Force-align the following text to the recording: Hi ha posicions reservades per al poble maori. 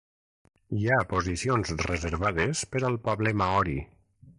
Hi 0.77 0.87
ha 0.95 1.05
posicions 1.11 1.75
reservades 1.91 2.67
per 2.73 2.87
al 2.93 3.01
poble 3.11 3.39
maori. 3.45 3.83